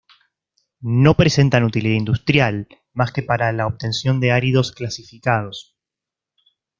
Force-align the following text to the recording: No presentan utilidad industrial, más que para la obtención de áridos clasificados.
No 1.03 1.13
presentan 1.15 1.63
utilidad 1.63 1.93
industrial, 1.95 2.67
más 2.91 3.11
que 3.11 3.21
para 3.21 3.51
la 3.51 3.67
obtención 3.67 4.19
de 4.19 4.31
áridos 4.31 4.71
clasificados. 4.71 5.75